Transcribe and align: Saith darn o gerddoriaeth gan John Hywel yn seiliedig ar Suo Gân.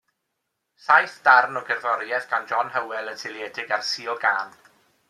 Saith 0.85 1.17
darn 1.27 1.59
o 1.61 1.63
gerddoriaeth 1.67 2.27
gan 2.33 2.49
John 2.53 2.75
Hywel 2.79 3.13
yn 3.13 3.21
seiliedig 3.25 3.77
ar 3.79 3.89
Suo 3.93 4.19
Gân. 4.27 4.61